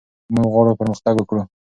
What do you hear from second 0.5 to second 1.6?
غواړو پرمختګ وکړو.